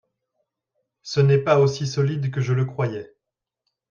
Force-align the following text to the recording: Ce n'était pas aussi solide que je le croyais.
Ce 1.03 1.19
n'était 1.19 1.43
pas 1.43 1.59
aussi 1.59 1.85
solide 1.85 2.31
que 2.31 2.41
je 2.41 2.53
le 2.53 2.65
croyais. 2.65 3.13